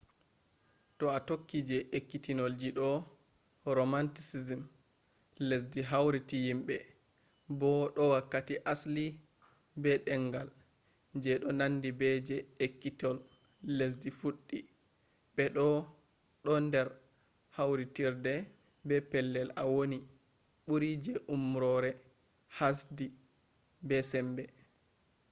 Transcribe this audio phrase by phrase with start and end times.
[0.97, 2.87] to a tokki je ekkitolji do
[3.77, 4.61] romanticism
[5.49, 6.75] lesdi hautiri yimɓe
[7.59, 9.05] bo do wakkati asli
[9.81, 10.49] be ɗengal
[11.23, 12.35] je ɗo nandi be je
[12.65, 13.17] ekkitol
[13.77, 14.59] lesdi fuɗɗi
[15.35, 15.65] be bo
[16.43, 16.87] ɗo nder
[17.55, 18.33] kawtirde
[18.87, 19.97] be pellel a woni
[20.65, 21.91] ɓuri je umrore
[22.57, 23.05] hasdi
[23.87, 24.43] be sembe